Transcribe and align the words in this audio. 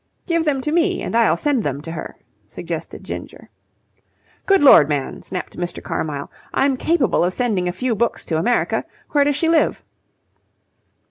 "Give 0.25 0.45
them 0.45 0.61
to 0.61 0.71
me 0.71 1.03
and 1.03 1.15
I'll 1.15 1.37
send 1.37 1.63
them 1.63 1.79
to 1.83 1.91
her," 1.91 2.17
suggested 2.47 3.03
Ginger. 3.03 3.51
"Good 4.47 4.63
Lord, 4.63 4.89
man!" 4.89 5.21
snapped 5.21 5.57
Mr. 5.59 5.79
Carmyle. 5.83 6.31
"I'm 6.55 6.75
capable 6.75 7.23
of 7.23 7.35
sending 7.35 7.67
a 7.67 7.71
few 7.71 7.93
books 7.93 8.25
to 8.25 8.37
America. 8.39 8.83
Where 9.11 9.25
does 9.25 9.35
she 9.35 9.47
live?" 9.47 9.83